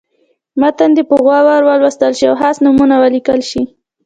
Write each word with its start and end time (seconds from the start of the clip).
متن 0.59 0.89
دې 0.95 1.03
په 1.09 1.15
غور 1.23 1.61
ولوستل 1.65 2.11
شي 2.17 2.25
او 2.29 2.35
خاص 2.41 2.55
نومونه 2.63 2.95
ولیکل 2.97 3.39
شي. 3.49 3.63